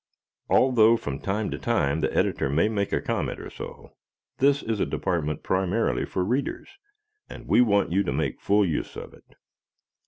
Although 0.49 0.97
from 0.97 1.19
time 1.19 1.51
to 1.51 1.59
time 1.59 1.99
the 2.01 2.11
Editor 2.11 2.49
may 2.49 2.67
make 2.69 2.91
a 2.91 2.99
comment 2.99 3.39
or 3.39 3.51
so, 3.51 3.93
this 4.39 4.63
is 4.63 4.79
a 4.79 4.85
department 4.87 5.43
primarily 5.43 6.05
for 6.05 6.23
Readers, 6.23 6.79
and 7.29 7.47
we 7.47 7.61
want 7.61 7.91
you 7.91 8.01
to 8.01 8.11
make 8.11 8.41
full 8.41 8.65
use 8.65 8.95
of 8.95 9.13
it. 9.13 9.35